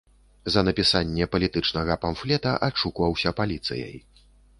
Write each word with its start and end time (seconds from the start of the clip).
За 0.53 0.61
напісанне 0.67 1.27
палітычнага 1.35 1.97
памфлета 2.05 2.53
адшукваўся 2.69 3.35
паліцыяй. 3.41 3.95